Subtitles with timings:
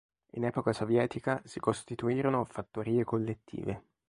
[0.31, 3.83] In epoca sovietica, si costituirono fattorie collettive.